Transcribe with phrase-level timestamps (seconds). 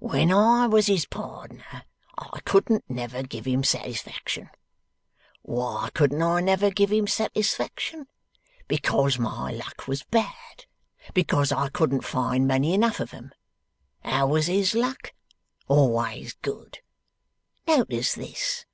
[0.00, 1.84] When I was his pardner,
[2.18, 4.50] I couldn't never give him satisfaction.
[5.42, 8.08] Why couldn't I never give him satisfaction?
[8.66, 10.64] Because my luck was bad;
[11.14, 13.30] because I couldn't find many enough of 'em.
[14.04, 15.14] How was his luck?
[15.68, 16.80] Always good.
[17.68, 18.66] Notice this!